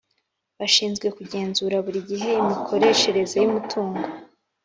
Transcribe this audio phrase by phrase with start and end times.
[0.59, 4.07] Bashinzwe kugenzura buri gihe imikoreshereze y’umutungo